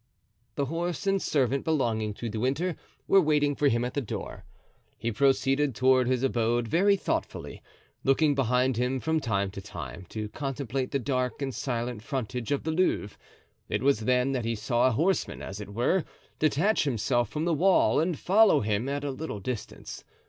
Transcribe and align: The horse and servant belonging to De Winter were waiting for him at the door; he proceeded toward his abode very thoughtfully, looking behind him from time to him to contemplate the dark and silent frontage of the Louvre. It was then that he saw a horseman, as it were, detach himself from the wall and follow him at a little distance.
The 0.55 0.65
horse 0.65 1.05
and 1.05 1.21
servant 1.21 1.63
belonging 1.63 2.15
to 2.15 2.27
De 2.27 2.39
Winter 2.39 2.75
were 3.07 3.21
waiting 3.21 3.53
for 3.55 3.67
him 3.67 3.85
at 3.85 3.93
the 3.93 4.01
door; 4.01 4.45
he 4.97 5.11
proceeded 5.11 5.75
toward 5.75 6.07
his 6.07 6.23
abode 6.23 6.67
very 6.67 6.95
thoughtfully, 6.95 7.61
looking 8.03 8.33
behind 8.33 8.77
him 8.77 8.99
from 8.99 9.19
time 9.19 9.51
to 9.51 9.61
him 9.79 10.05
to 10.09 10.29
contemplate 10.29 10.89
the 10.89 10.97
dark 10.97 11.39
and 11.43 11.53
silent 11.53 12.01
frontage 12.01 12.51
of 12.51 12.63
the 12.63 12.71
Louvre. 12.71 13.15
It 13.69 13.83
was 13.83 13.99
then 13.99 14.31
that 14.31 14.43
he 14.43 14.55
saw 14.55 14.87
a 14.87 14.91
horseman, 14.91 15.43
as 15.43 15.61
it 15.61 15.69
were, 15.71 16.03
detach 16.39 16.83
himself 16.85 17.29
from 17.29 17.45
the 17.45 17.53
wall 17.53 17.99
and 17.99 18.17
follow 18.17 18.61
him 18.61 18.89
at 18.89 19.03
a 19.03 19.11
little 19.11 19.39
distance. 19.39 20.03